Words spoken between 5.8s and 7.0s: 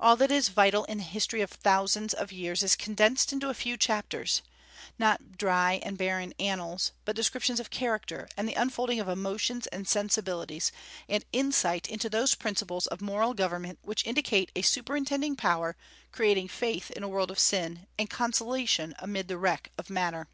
and barren annals,